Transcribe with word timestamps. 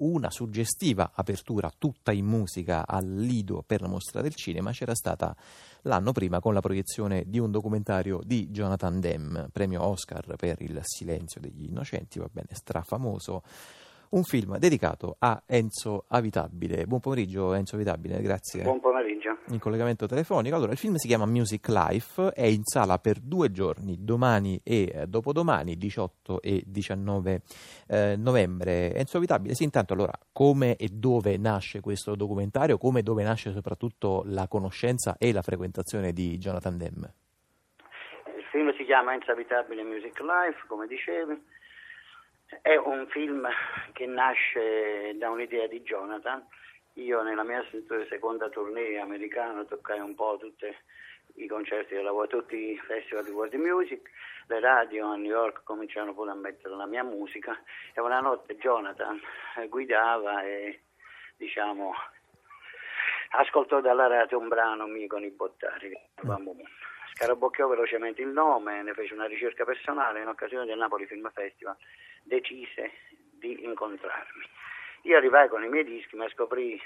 una 0.00 0.30
suggestiva 0.30 1.12
apertura 1.14 1.72
tutta 1.76 2.12
in 2.12 2.26
musica 2.26 2.86
al 2.86 3.06
Lido 3.06 3.62
per 3.66 3.80
la 3.80 3.88
mostra 3.88 4.20
del 4.20 4.34
cinema 4.34 4.72
c'era 4.72 4.94
stata 4.94 5.34
l'anno 5.82 6.12
prima 6.12 6.40
con 6.40 6.54
la 6.54 6.60
proiezione 6.60 7.24
di 7.26 7.38
un 7.38 7.50
documentario 7.50 8.20
di 8.24 8.48
Jonathan 8.48 9.00
Demme, 9.00 9.48
premio 9.52 9.82
Oscar 9.82 10.36
per 10.36 10.60
il 10.60 10.78
silenzio 10.82 11.40
degli 11.40 11.64
innocenti, 11.64 12.18
va 12.18 12.28
bene, 12.30 12.48
strafamoso 12.52 13.42
un 14.10 14.24
film 14.24 14.56
dedicato 14.58 15.16
a 15.18 15.40
Enzo 15.46 16.04
Avitabile. 16.08 16.84
Buon 16.86 17.00
pomeriggio 17.00 17.52
Enzo 17.54 17.76
Avitabile, 17.76 18.20
grazie. 18.20 18.62
Buon 18.62 18.80
pomeriggio. 18.80 19.38
In 19.48 19.58
collegamento 19.58 20.06
telefonico. 20.06 20.56
Allora, 20.56 20.72
il 20.72 20.78
film 20.78 20.94
si 20.96 21.06
chiama 21.06 21.26
Music 21.26 21.68
Life, 21.68 22.32
è 22.32 22.44
in 22.44 22.64
sala 22.64 22.98
per 22.98 23.18
due 23.20 23.52
giorni, 23.52 23.98
domani 24.00 24.60
e 24.64 25.04
dopodomani, 25.06 25.76
18 25.76 26.42
e 26.42 26.62
19 26.66 27.42
eh, 27.88 28.16
novembre. 28.16 28.94
Enzo 28.94 29.18
Avitabile, 29.18 29.54
sì, 29.54 29.64
intanto 29.64 29.92
allora, 29.92 30.12
come 30.32 30.76
e 30.76 30.88
dove 30.88 31.36
nasce 31.36 31.80
questo 31.80 32.14
documentario, 32.16 32.78
come 32.78 33.00
e 33.00 33.02
dove 33.02 33.22
nasce 33.22 33.52
soprattutto 33.52 34.22
la 34.26 34.48
conoscenza 34.48 35.16
e 35.18 35.32
la 35.32 35.42
frequentazione 35.42 36.12
di 36.12 36.36
Jonathan 36.38 36.76
Demme? 36.76 37.14
Il 38.36 38.44
film 38.50 38.74
si 38.76 38.84
chiama 38.84 39.14
Enzo 39.14 39.30
Abitabile 39.30 39.84
Music 39.84 40.18
Life, 40.20 40.64
come 40.66 40.86
dicevi 40.88 41.58
è 42.62 42.76
un 42.76 43.06
film 43.08 43.48
che 43.92 44.06
nasce 44.06 45.16
da 45.16 45.30
un'idea 45.30 45.66
di 45.66 45.82
Jonathan. 45.82 46.46
Io 46.94 47.22
nella 47.22 47.44
mia 47.44 47.64
seconda 48.08 48.48
tournée 48.48 48.98
americana 48.98 49.64
toccai 49.64 50.00
un 50.00 50.14
po' 50.14 50.36
tutti 50.40 50.66
i 51.36 51.46
concerti 51.46 51.94
della 51.94 52.12
tutti 52.26 52.72
i 52.72 52.78
festival 52.78 53.24
di 53.24 53.30
world 53.30 53.54
music, 53.54 54.10
le 54.46 54.60
radio 54.60 55.06
a 55.06 55.16
New 55.16 55.30
York 55.30 55.62
cominciarono 55.62 56.12
pure 56.12 56.32
a 56.32 56.34
mettere 56.34 56.74
la 56.74 56.86
mia 56.86 57.04
musica 57.04 57.58
e 57.94 58.00
una 58.00 58.20
notte 58.20 58.56
Jonathan 58.56 59.20
guidava 59.68 60.42
e 60.42 60.80
diciamo 61.36 61.94
ascoltò 63.30 63.80
dalla 63.80 64.08
radio 64.08 64.38
un 64.38 64.48
brano 64.48 64.86
mio 64.86 65.06
con 65.06 65.22
i 65.22 65.30
bottari. 65.30 65.96
Scarabocchiò 67.20 67.68
velocemente 67.68 68.22
il 68.22 68.28
nome, 68.28 68.82
ne 68.82 68.94
fece 68.94 69.12
una 69.12 69.26
ricerca 69.26 69.66
personale 69.66 70.22
in 70.22 70.28
occasione 70.28 70.64
del 70.64 70.78
Napoli 70.78 71.04
Film 71.04 71.30
Festival 71.30 71.76
decise 72.22 72.92
di 73.32 73.62
incontrarmi. 73.62 74.48
Io 75.02 75.18
arrivai 75.18 75.50
con 75.50 75.62
i 75.62 75.68
miei 75.68 75.84
dischi 75.84 76.16
ma 76.16 76.26
scoprì 76.30 76.80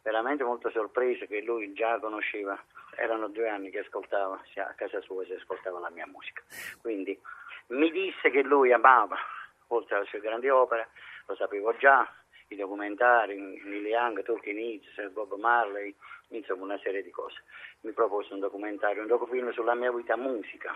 veramente 0.00 0.44
molto 0.44 0.70
sorpreso 0.70 1.26
che 1.26 1.42
lui 1.42 1.74
già 1.74 1.98
conosceva, 1.98 2.58
erano 2.96 3.28
due 3.28 3.50
anni 3.50 3.68
che 3.68 3.80
ascoltava, 3.80 4.42
sia 4.50 4.66
a 4.66 4.72
casa 4.72 5.02
sua 5.02 5.26
si 5.26 5.34
ascoltava 5.34 5.78
la 5.78 5.90
mia 5.90 6.06
musica. 6.06 6.42
Quindi 6.80 7.20
mi 7.66 7.90
disse 7.90 8.30
che 8.30 8.40
lui 8.40 8.72
amava, 8.72 9.18
oltre 9.66 9.96
alle 9.96 10.06
sue 10.06 10.20
grandi 10.20 10.48
opere, 10.48 10.88
lo 11.26 11.34
sapevo 11.34 11.76
già, 11.76 12.10
i 12.48 12.56
documentari, 12.56 13.36
Neil 13.36 13.86
Young, 13.86 14.22
Tolkien 14.22 14.58
Hits, 14.58 15.10
Bob 15.10 15.34
Marley, 15.34 15.94
insomma 16.28 16.64
una 16.64 16.78
serie 16.78 17.02
di 17.02 17.10
cose. 17.10 17.42
Mi 17.80 17.92
propose 17.92 18.32
un 18.32 18.40
documentario, 18.40 19.02
un 19.02 19.08
docufilm 19.08 19.52
sulla 19.52 19.74
mia 19.74 19.92
vita 19.92 20.16
musica. 20.16 20.74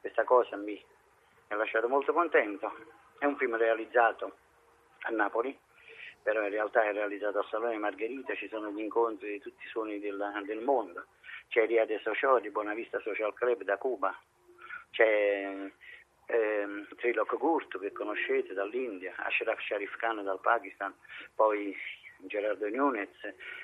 Questa 0.00 0.24
cosa 0.24 0.56
mi, 0.56 0.82
ha 1.48 1.56
lasciato 1.56 1.88
molto 1.88 2.12
contento 2.12 3.00
è 3.22 3.24
un 3.24 3.36
film 3.36 3.56
realizzato 3.56 4.36
a 5.02 5.10
Napoli, 5.10 5.56
però 6.22 6.42
in 6.42 6.50
realtà 6.50 6.82
è 6.82 6.92
realizzato 6.92 7.38
a 7.38 7.46
Salone 7.48 7.78
Margherita, 7.78 8.34
ci 8.34 8.48
sono 8.48 8.70
gli 8.70 8.80
incontri 8.80 9.30
di 9.30 9.38
tutti 9.38 9.64
i 9.64 9.68
suoni 9.68 10.00
del, 10.00 10.42
del 10.44 10.60
mondo. 10.60 11.06
C'è 11.46 11.66
Ria 11.66 11.86
de 11.86 12.00
Socio 12.02 12.40
di 12.40 12.50
Bonavista 12.50 12.98
Social 13.00 13.32
Club 13.34 13.62
da 13.62 13.76
Cuba, 13.76 14.12
c'è 14.90 15.70
ehm, 16.26 16.86
Trilok 16.96 17.36
Gurt 17.36 17.78
che 17.78 17.92
conoscete 17.92 18.54
dall'India, 18.54 19.14
Ashraf 19.16 19.60
Sharif 19.60 19.96
Khan 19.96 20.22
dal 20.22 20.40
Pakistan, 20.40 20.94
poi 21.34 21.76
Gerardo 22.18 22.68
Nunez, 22.68 23.10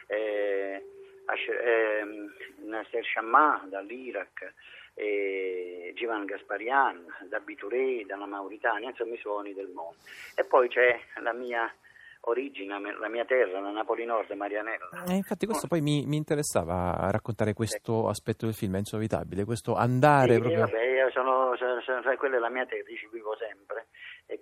eh, 0.06 0.84
eh, 1.26 2.04
Nasser 2.64 3.04
Shamma 3.04 3.64
dall'Iraq, 3.68 4.52
eh, 4.94 5.92
Givan 5.94 6.24
Gasparian, 6.24 7.04
da 7.28 7.38
Bituré, 7.40 8.04
dalla 8.04 8.26
Mauritania, 8.26 8.88
insomma 8.88 9.14
i 9.14 9.18
suoni 9.18 9.54
del 9.54 9.68
mondo. 9.68 9.96
E 10.34 10.44
poi 10.44 10.68
c'è 10.68 11.00
la 11.20 11.32
mia 11.32 11.72
origine, 12.28 12.78
la 12.98 13.08
mia 13.08 13.24
terra, 13.24 13.60
la 13.60 13.70
Napoli 13.70 14.04
Nord, 14.04 14.30
Marianella. 14.32 15.04
Eh, 15.08 15.14
infatti 15.14 15.46
questo 15.46 15.66
poi 15.66 15.80
mi, 15.80 16.04
mi, 16.06 16.16
interessava 16.16 17.10
raccontare 17.10 17.52
questo 17.52 18.04
sì. 18.04 18.10
aspetto 18.10 18.46
del 18.46 18.54
film, 18.54 18.76
è 18.76 18.78
insovitabile, 18.78 19.44
questo 19.44 19.74
andare 19.74 20.34
sì, 20.34 20.40
proprio... 20.40 20.60
Vabbè, 20.60 20.84
io 20.84 21.10
sono, 21.10 21.56
sono, 21.56 21.80
sono, 21.82 22.16
quella 22.16 22.36
è 22.36 22.38
la 22.38 22.50
mia 22.50 22.66
terra, 22.66 22.84
ci 22.84 23.08
vivo 23.12 23.36
sempre 23.36 23.87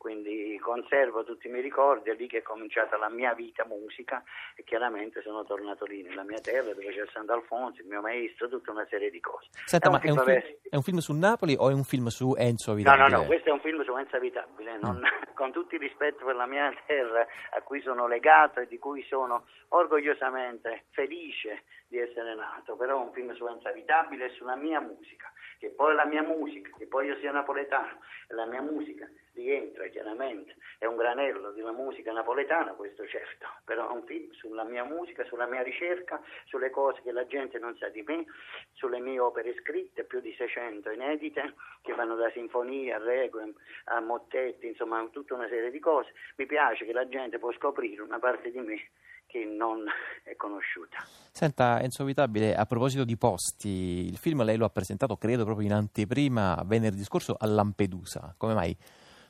quindi 0.07 0.57
conservo 0.61 1.25
tutti 1.25 1.49
i 1.49 1.51
miei 1.51 1.65
ricordi, 1.65 2.11
è 2.11 2.15
lì 2.15 2.29
che 2.29 2.39
è 2.39 2.43
cominciata 2.43 2.97
la 2.97 3.09
mia 3.09 3.35
vita 3.35 3.65
musica 3.67 4.23
e 4.55 4.63
chiaramente 4.63 5.21
sono 5.21 5.45
tornato 5.45 5.85
lì 5.85 6.01
nella 6.01 6.23
mia 6.23 6.39
terra 6.39 6.73
dove 6.73 6.93
c'è 6.93 7.05
Sant'Alfonso, 7.13 7.81
il 7.81 7.89
mio 7.89 8.01
maestro, 8.01 8.49
tutta 8.49 8.71
una 8.71 8.87
serie 8.89 9.11
di 9.11 9.19
cose. 9.19 9.49
Senta, 9.65 9.89
è 9.89 9.91
ma 9.91 9.99
è 9.99 10.11
un, 10.11 10.19
film, 10.19 10.59
è 10.71 10.77
un, 10.77 10.83
film, 10.83 10.99
su 10.99 11.13
Napoli 11.13 11.57
o 11.59 11.71
è 11.71 11.73
un 11.73 11.83
film 11.83 12.07
su 12.07 12.37
Enzo 12.39 12.71
Avitabile? 12.71 13.03
No, 13.03 13.09
no, 13.09 13.23
no, 13.23 13.27
questo 13.27 13.49
è 13.49 13.53
un 13.53 13.59
film 13.59 13.83
su 13.83 13.97
Enzo 13.97 14.15
Avitabile, 14.15 14.79
non, 14.79 14.99
mm. 14.99 15.27
con 15.35 15.51
tutto 15.51 15.75
il 15.75 15.81
rispetto 15.81 16.25
per 16.25 16.37
la 16.37 16.47
mia 16.47 16.73
terra 16.87 17.27
a 17.51 17.63
cui 17.63 17.81
sono 17.81 18.07
legato 18.07 18.61
e 18.61 18.69
di 18.69 18.79
cui 18.79 19.05
sono 19.09 19.47
orgogliosamente 19.71 20.85
felice 20.91 21.65
di 21.89 21.99
essere 21.99 22.37
nato, 22.37 22.77
però 22.77 23.01
è 23.01 23.05
un 23.07 23.13
film 23.13 23.35
su 23.35 23.45
Enzo 23.45 23.67
Avitabile 23.67 24.27
e 24.27 24.35
sulla 24.37 24.55
mia 24.55 24.79
musica, 24.79 25.33
che 25.59 25.71
poi 25.71 25.97
la 25.97 26.05
mia 26.05 26.23
musica, 26.23 26.71
che 26.79 26.87
poi 26.87 27.09
io 27.09 27.17
sia 27.19 27.33
napoletano, 27.33 27.99
la 28.29 28.47
mia 28.47 28.63
musica 28.63 29.09
rientra 29.37 29.87
chiaramente, 29.89 30.57
è 30.79 30.87
un 30.87 30.97
granello 30.97 31.51
della 31.53 31.73
musica 31.73 32.11
napoletana, 32.11 32.73
questo 32.73 33.07
certo, 33.07 33.47
però 33.65 33.91
è 33.91 33.93
un 33.93 34.05
film 34.05 34.33
sulla 34.33 34.65
mia 34.65 34.83
musica, 34.83 35.25
sulla 35.27 35.47
mia 35.47 35.63
ricerca, 35.63 36.21
sulle 36.47 36.71
cose 36.71 37.03
che 37.03 37.13
la 37.13 37.27
gente 37.27 37.59
non 37.59 37.77
sa 37.77 37.89
di 37.89 38.03
me, 38.03 38.25
sulle 38.73 38.99
mie 38.99 39.21
opere 39.21 39.55
scritte, 39.61 40.05
più 40.05 40.21
di 40.21 40.35
600 40.37 40.91
inedite, 40.91 41.55
che 41.83 41.95
vanno 41.95 42.17
da 42.17 42.31
sinfonie 42.31 42.93
a 42.93 42.99
requiem, 42.99 43.53
a 43.85 44.01
mottetti, 44.01 44.69
insomma 44.69 45.07
tutta 45.13 45.35
una 45.35 45.49
serie 45.49 45.71
di 45.71 45.79
cose. 45.79 46.13
Mi 46.37 46.47
piace 46.47 46.85
che 46.85 46.93
la 46.93 47.07
gente 47.07 47.39
può 47.39 47.53
scoprire 47.53 48.03
una 48.03 48.19
parte 48.19 48.51
di 48.51 48.59
me 48.59 48.89
che 49.27 49.45
non 49.45 49.85
è 50.23 50.35
conosciuta. 50.37 50.99
Senta 51.33 51.81
Enzo 51.83 52.05
Vitabile, 52.05 52.55
a 52.55 52.65
proposito 52.65 53.05
di 53.05 53.17
posti, 53.17 54.07
il 54.07 54.17
film 54.17 54.43
lei 54.45 54.57
lo 54.57 54.65
ha 54.65 54.71
presentato 54.71 55.17
credo 55.17 55.45
proprio 55.45 55.67
in 55.67 55.73
anteprima 55.73 56.63
venerdì 56.65 57.03
scorso 57.03 57.37
a 57.39 57.47
Lampedusa, 57.47 58.35
come 58.39 58.55
mai 58.55 58.77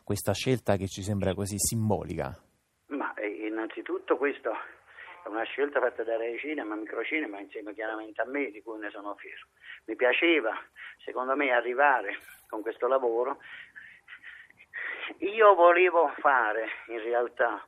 questa 0.06 0.34
scelta 0.34 0.76
che 0.76 0.86
ci 0.86 1.02
sembra 1.02 1.34
così 1.34 1.58
simbolica? 1.58 2.30
Ma 2.90 3.12
eh, 3.14 3.26
innanzitutto 3.26 4.16
questo 4.16 4.52
è 4.52 5.26
una 5.26 5.42
scelta 5.42 5.80
fatta 5.80 6.04
da 6.04 6.16
Rai 6.16 6.38
Cinema, 6.38 6.76
Microcinema, 6.76 7.40
insieme 7.40 7.74
chiaramente 7.74 8.22
a 8.22 8.24
me, 8.24 8.52
di 8.52 8.62
cui 8.62 8.78
ne 8.78 8.88
sono 8.90 9.16
fiero. 9.16 9.48
Mi 9.86 9.96
piaceva, 9.96 10.56
secondo 11.04 11.34
me, 11.34 11.50
arrivare 11.50 12.18
con 12.48 12.62
questo 12.62 12.86
lavoro. 12.86 13.38
Io 15.18 15.56
volevo 15.56 16.12
fare, 16.18 16.68
in 16.86 17.02
realtà, 17.02 17.66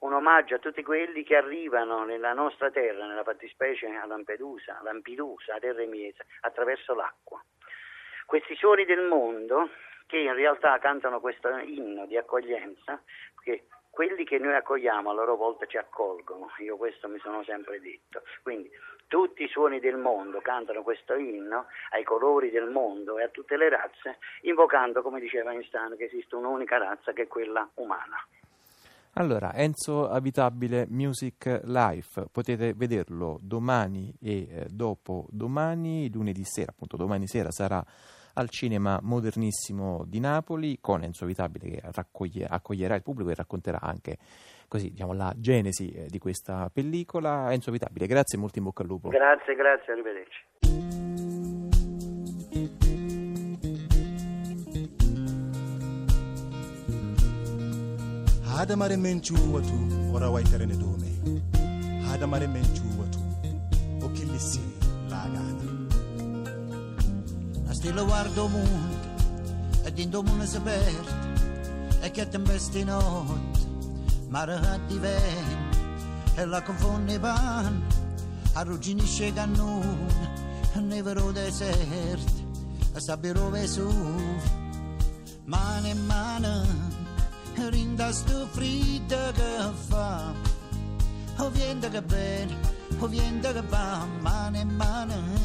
un 0.00 0.12
omaggio 0.12 0.56
a 0.56 0.58
tutti 0.58 0.82
quelli 0.82 1.24
che 1.24 1.36
arrivano 1.36 2.04
nella 2.04 2.34
nostra 2.34 2.70
terra, 2.70 3.06
nella 3.06 3.24
fattispecie 3.24 3.86
a 3.86 4.04
Lampedusa, 4.04 4.80
Lampedusa, 4.82 5.54
a 5.54 5.58
Terre 5.58 5.86
Miese, 5.86 6.26
attraverso 6.40 6.94
l'acqua. 6.94 7.42
Questi 8.26 8.54
suoni 8.56 8.84
del 8.84 9.06
mondo 9.06 9.70
che 10.08 10.16
in 10.16 10.32
realtà 10.32 10.78
cantano 10.78 11.20
questo 11.20 11.48
inno 11.58 12.06
di 12.06 12.16
accoglienza, 12.16 12.98
che 13.42 13.66
quelli 13.90 14.24
che 14.24 14.38
noi 14.38 14.54
accogliamo 14.54 15.10
a 15.10 15.12
loro 15.12 15.36
volta 15.36 15.66
ci 15.66 15.76
accolgono, 15.76 16.48
io 16.60 16.78
questo 16.78 17.08
mi 17.08 17.18
sono 17.18 17.44
sempre 17.44 17.78
detto. 17.78 18.22
Quindi 18.42 18.70
tutti 19.06 19.42
i 19.42 19.48
suoni 19.48 19.80
del 19.80 19.96
mondo 19.96 20.40
cantano 20.40 20.82
questo 20.82 21.14
inno 21.14 21.66
ai 21.90 22.04
colori 22.04 22.50
del 22.50 22.70
mondo 22.70 23.18
e 23.18 23.24
a 23.24 23.28
tutte 23.28 23.58
le 23.58 23.68
razze, 23.68 24.18
invocando, 24.42 25.02
come 25.02 25.20
diceva 25.20 25.52
Einstein, 25.52 25.94
che 25.98 26.04
esiste 26.04 26.36
un'unica 26.36 26.78
razza 26.78 27.12
che 27.12 27.22
è 27.22 27.26
quella 27.26 27.68
umana. 27.74 28.16
Allora, 29.14 29.52
Enzo 29.52 30.08
Abitabile 30.08 30.86
Music 30.88 31.60
Life, 31.64 32.28
potete 32.32 32.72
vederlo 32.72 33.38
domani 33.42 34.14
e 34.22 34.48
eh, 34.48 34.66
dopo 34.70 35.26
domani, 35.28 36.10
lunedì 36.10 36.44
sera, 36.44 36.70
appunto 36.70 36.96
domani 36.96 37.26
sera 37.26 37.50
sarà 37.50 37.84
al 38.38 38.48
Cinema 38.50 39.00
Modernissimo 39.02 40.04
di 40.06 40.20
Napoli 40.20 40.78
con 40.80 41.02
Enzo 41.02 41.26
Vitabile 41.26 41.70
che 41.70 41.80
raccoglie, 41.92 42.46
accoglierà 42.46 42.94
il 42.94 43.02
pubblico 43.02 43.30
e 43.30 43.34
racconterà 43.34 43.80
anche 43.80 44.16
così, 44.68 44.90
diciamo, 44.90 45.12
la 45.12 45.32
genesi 45.36 45.90
eh, 45.90 46.06
di 46.06 46.18
questa 46.18 46.70
pellicola. 46.72 47.52
Enzo 47.52 47.72
Vitabile, 47.72 48.06
grazie 48.06 48.38
e 48.38 48.40
molto 48.40 48.58
in 48.58 48.64
bocca 48.64 48.82
al 48.82 48.88
lupo. 48.88 49.08
Grazie, 49.08 49.54
grazie, 49.54 49.92
arrivederci. 49.92 50.46
hada 58.58 58.74
mare 58.74 58.96
men 58.96 59.20
cuwatu 59.20 60.12
ora 60.12 60.28
waytere 60.30 60.66
ne 60.66 60.76
dow 60.76 60.96
me 60.98 62.02
hada 62.10 62.26
mare 62.26 62.48
men 62.48 62.66
cuwatu 62.74 63.20
o 64.02 64.10
killissiri 64.10 64.74
laagana 65.08 65.87
stille 67.78 68.02
guardo 68.04 68.48
mondo 68.48 68.96
ed 69.84 69.96
in 69.98 70.10
domune 70.10 70.46
saperte 70.46 71.14
e 72.00 72.10
che 72.10 72.28
tempesta 72.28 72.76
in 72.76 72.86
notte 72.86 73.66
mare 74.26 74.80
diventa 74.88 75.78
e 76.34 76.44
la 76.44 76.60
confonde 76.62 77.20
pan 77.20 77.80
arrugginisce 78.54 79.32
cannone 79.32 80.36
nevero 80.74 81.30
deserti 81.30 82.46
sabbero 82.96 83.48
Vesuvio. 83.50 84.56
Mano 85.44 85.86
in 85.86 86.04
mano 86.04 86.66
rinda 87.68 88.10
sto 88.12 88.46
freddo 88.48 89.30
che 89.32 89.70
fa 89.86 90.32
o 91.36 91.50
vento 91.50 91.88
che 91.90 92.02
bene 92.02 92.56
o 92.98 93.06
vento 93.06 93.52
che 93.52 93.62
va. 93.62 94.04
Mano 94.20 94.56
in 94.56 94.68
mano 94.68 95.37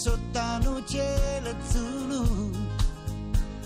sotto 0.00 0.40
un 0.64 0.82
cielo 0.86 1.50
azzurro 1.50 2.24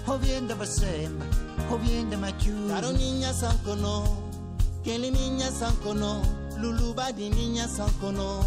o 0.06 0.18
vento 0.18 0.56
per 0.56 0.66
sempre 0.66 1.28
o 1.68 1.78
vento 1.78 2.18
ma 2.18 2.32
più 2.32 2.66
Caro 2.66 2.90
niña 2.90 3.32
sankono 3.32 4.02
Kele 4.82 5.10
niña 5.10 5.48
sankono 5.48 6.20
Luluba 6.56 7.12
di 7.12 7.28
niña 7.28 7.68
sankono 7.68 8.42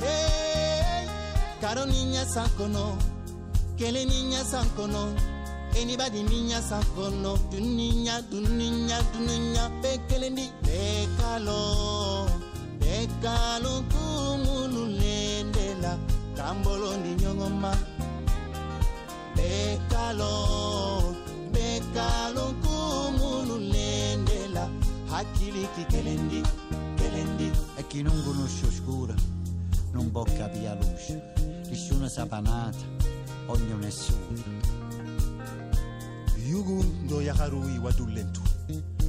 Hey 0.00 1.06
Caro 1.60 1.84
niña 1.84 2.24
sankono 2.24 2.96
Kele 3.76 4.06
niña 4.06 4.42
sankono 4.42 5.12
Anybody 5.76 6.22
niña 6.22 6.62
sankono 6.62 7.36
Tu 7.50 7.60
niña, 7.60 8.22
tu 8.30 8.40
niña, 8.40 8.96
tu 9.12 9.18
niña 9.20 9.68
Bekelendi 9.82 10.50
Bekalo 10.64 12.26
Bekalo 12.80 13.84
kumulu 13.90 14.05
Sambolo 16.46 16.94
niñongoma 17.02 17.74
Bekalo 19.34 21.16
Bekalo 21.50 22.54
kumunu 22.62 23.58
lendela 23.58 24.70
Hakili 25.10 25.66
kikelendi 25.74 26.42
Kelendi 26.96 27.50
E 27.76 27.82
chi 27.88 28.02
non 28.02 28.22
conosce 28.22 28.66
oscura 28.66 29.14
non 29.92 30.12
può 30.12 30.22
capire 30.22 30.78
luce 30.78 31.20
Nessuna 31.68 32.08
sapanata 32.08 32.86
Ogno 33.48 33.76
nessuno 33.78 34.38
Yugu 36.46 36.84
do 37.08 37.20
yaharui 37.22 37.78
wadulentu 37.78 38.40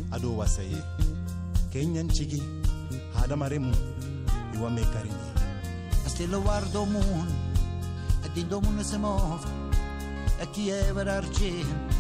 Ado 0.10 0.38
wasaye 0.38 0.82
Kenyan 1.70 2.10
chigi 2.10 2.42
Hadamaremu 3.14 3.72
Iwame 4.56 4.82
karini 4.92 5.37
karini 6.18 6.34
a 6.34 6.38
stella 6.38 6.38
guardo 6.38 6.86
moon 6.86 7.28
e 8.24 8.32
di 8.34 8.46
mondo 8.50 8.84
si 8.84 8.98
muove 8.98 9.48
e 10.40 10.50
chi 10.50 10.70
è 10.70 10.92
per 10.94 11.08
argento 11.08 11.96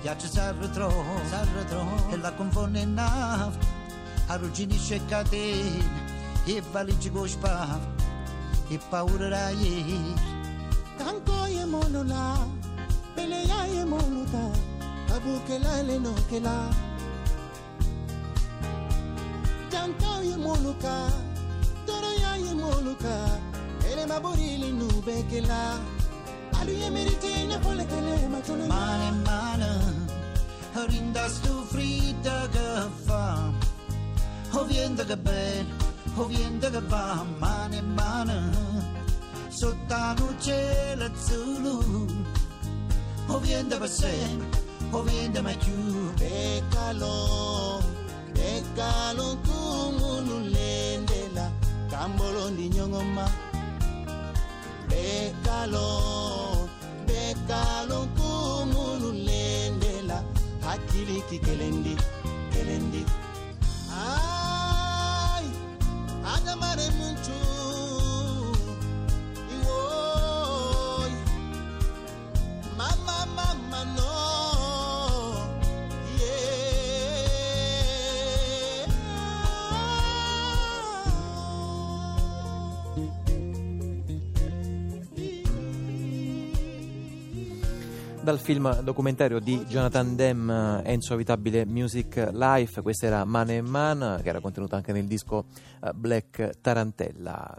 piace 0.00 0.28
sarre 0.28 0.70
troppo 0.70 1.20
sarre 1.28 1.64
troppo 1.66 2.12
e 2.12 2.16
la 2.16 2.32
confonde 2.32 2.80
in 2.80 2.94
nave 2.94 3.58
arrugginisce 4.26 5.04
catene 5.06 6.10
e 6.44 6.62
valigie 6.72 7.10
con 7.10 7.28
spava 7.28 7.78
e 8.68 8.78
paura 8.88 9.28
da 9.28 9.50
ieri 9.50 10.14
Kanko 10.96 11.46
ye 11.46 11.64
monola 11.64 12.46
Bele 13.14 13.44
ya 13.46 13.66
ye 13.66 13.84
monuta 13.84 14.50
Abukela 15.14 15.82
le 15.82 15.98
no 15.98 16.14
kela 16.28 16.70
Janka 19.70 20.22
ye 20.22 20.36
monuka 20.36 21.10
Toro 21.84 22.10
ya 22.20 22.36
ye 22.36 22.54
monuka 24.02 24.06
Ele 24.06 24.06
maborili 24.06 24.72
nube 24.72 25.22
kela 25.30 25.80
Alu 26.60 26.72
ye 26.72 26.90
merite 26.90 27.48
na 27.48 27.58
pole 27.58 27.84
kele 27.84 28.28
matolo 28.28 28.66
mano 28.66 29.08
in 29.08 29.22
mano 29.22 29.70
rinda 30.88 31.28
sto 31.28 31.64
freddo 31.68 32.48
che 32.50 32.88
fa. 33.04 33.52
O 34.52 34.64
vento 34.64 35.04
che 35.04 35.16
bene 35.16 35.66
o 36.16 36.26
vento 36.26 36.70
che 36.70 36.80
va. 36.80 37.24
Mano 37.38 38.50
sotto 39.48 39.94
un 39.94 40.34
cielo 40.40 41.04
azzurro 41.04 42.06
o 43.26 43.38
vento 43.40 43.78
per 43.78 43.88
sempre 43.88 44.60
o 44.90 45.02
vento 45.02 45.42
mai 45.42 45.56
più. 45.56 46.12
Bekalo 46.14 47.80
Bekalo 48.32 49.38
kumulu 49.44 50.48
lendela 50.48 51.50
Kambolo 51.90 52.50
ndi 52.50 52.68
nyongoma 52.68 53.51
kalon 55.62 56.66
bɛɛ 57.06 57.30
Dal 88.22 88.38
film 88.38 88.82
documentario 88.82 89.40
di 89.40 89.64
Jonathan 89.66 90.14
Demme, 90.14 90.80
Enzo 90.84 91.14
Avitabile 91.14 91.66
Music 91.66 92.30
Life, 92.32 92.80
questa 92.80 93.06
era 93.06 93.24
Man 93.24 93.50
and 93.50 93.66
Man, 93.66 94.20
che 94.22 94.28
era 94.28 94.38
contenuta 94.38 94.76
anche 94.76 94.92
nel 94.92 95.06
disco 95.06 95.46
eh, 95.82 95.90
Black 95.92 96.60
Tarantella. 96.60 97.56